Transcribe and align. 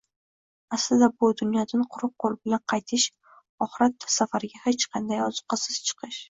Aslida, 0.77 1.09
bu 1.23 1.27
dunyodan 1.41 1.83
quruq 1.97 2.13
qo‘l 2.23 2.37
bilan 2.47 2.63
qaytish, 2.73 3.05
oxirat 3.67 4.09
safariga 4.15 4.63
hech 4.65 4.89
qanday 4.97 5.23
ozuqasiz 5.29 5.79
chiqish 5.91 6.19